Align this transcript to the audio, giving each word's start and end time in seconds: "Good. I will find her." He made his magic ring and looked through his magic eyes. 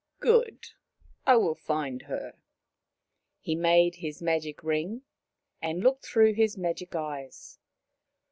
"Good. 0.29 0.65
I 1.27 1.35
will 1.35 1.53
find 1.53 2.01
her." 2.01 2.33
He 3.39 3.53
made 3.53 3.97
his 3.97 4.19
magic 4.19 4.63
ring 4.63 5.03
and 5.61 5.83
looked 5.83 6.05
through 6.07 6.33
his 6.33 6.57
magic 6.57 6.95
eyes. 6.95 7.59